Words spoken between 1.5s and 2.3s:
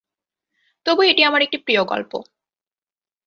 প্রিয় গল্প।